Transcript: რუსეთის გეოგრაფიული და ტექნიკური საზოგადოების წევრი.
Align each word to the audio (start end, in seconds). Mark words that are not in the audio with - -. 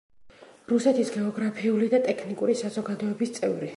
რუსეთის 0.71 1.11
გეოგრაფიული 1.17 1.91
და 1.95 1.99
ტექნიკური 2.07 2.57
საზოგადოების 2.63 3.37
წევრი. 3.41 3.69